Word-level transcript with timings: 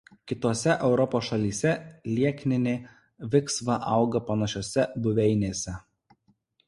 Kitose 0.29 0.75
Europos 0.85 1.27
šalyse 1.27 1.73
liekninė 2.13 2.73
viksva 3.35 3.77
auga 3.99 4.23
panašiose 4.31 4.87
buveinėse. 5.05 5.77